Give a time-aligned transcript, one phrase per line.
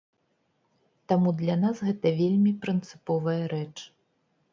[1.11, 3.75] Таму для нас гэта вельмі прынцыповая рэч.